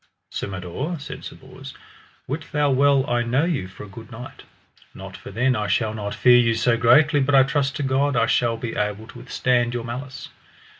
[0.31, 1.75] Sir Mador, said Sir Bors,
[2.25, 4.41] wit thou well I know you for a good knight.
[4.95, 8.15] Not for then I shall not fear you so greatly, but I trust to God
[8.15, 10.29] I shall be able to withstand your malice.